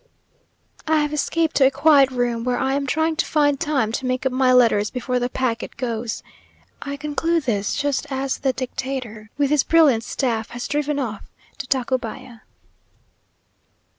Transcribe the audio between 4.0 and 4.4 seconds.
make up